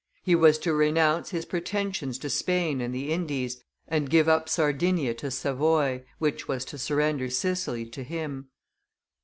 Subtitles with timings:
[0.23, 5.13] He was to renounce his pretensions to Spain and the Indies, and give up Sardinia
[5.13, 8.47] to Savoy, which was to surrender Sicily to him.